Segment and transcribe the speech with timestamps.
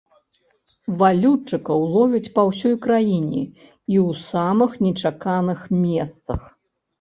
[1.01, 6.41] Валютчыкаў ловяць па ўсёй краіне і ў самых нечаканых месцах.